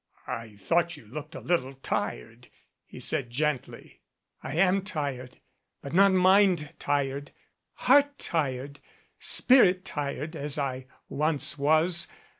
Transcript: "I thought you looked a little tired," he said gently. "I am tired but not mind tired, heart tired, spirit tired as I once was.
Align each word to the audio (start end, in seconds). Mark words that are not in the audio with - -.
"I 0.25 0.55
thought 0.55 0.97
you 0.97 1.05
looked 1.05 1.35
a 1.35 1.39
little 1.39 1.73
tired," 1.75 2.47
he 2.87 2.99
said 2.99 3.29
gently. 3.29 4.01
"I 4.41 4.55
am 4.55 4.81
tired 4.81 5.37
but 5.83 5.93
not 5.93 6.11
mind 6.11 6.73
tired, 6.79 7.29
heart 7.85 8.17
tired, 8.17 8.79
spirit 9.19 9.85
tired 9.85 10.35
as 10.35 10.57
I 10.57 10.87
once 11.07 11.55
was. 11.59 12.07